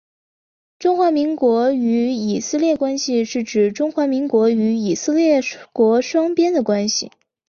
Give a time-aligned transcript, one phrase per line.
[0.79, 5.41] 中华民国与以色列关系是指中华民国与以色列
[5.73, 7.11] 国双边的关系。